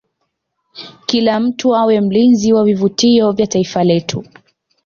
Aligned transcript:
kila 1.05 1.39
mtu 1.39 1.75
awe 1.75 2.01
mlinzi 2.01 2.53
wa 2.53 2.63
vivutio 2.63 3.31
vya 3.31 3.47
taifa 3.47 3.83
letu 3.83 4.25